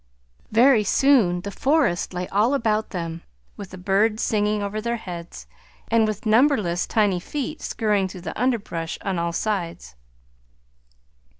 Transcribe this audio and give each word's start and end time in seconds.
Very 0.51 0.83
soon 0.83 1.41
the 1.41 1.51
forest 1.51 2.11
lay 2.11 2.27
all 2.29 2.55
about 2.55 2.89
them, 2.89 3.21
with 3.55 3.69
the 3.69 3.77
birds 3.77 4.23
singing 4.23 4.63
over 4.63 4.81
their 4.81 4.95
heads, 4.97 5.45
and 5.91 6.07
with 6.07 6.25
numberless 6.25 6.87
tiny 6.87 7.19
feet 7.19 7.61
scurrying 7.61 8.07
through 8.07 8.21
the 8.21 8.41
underbrush 8.41 8.97
on 9.01 9.19
all 9.19 9.31
sides. 9.31 9.93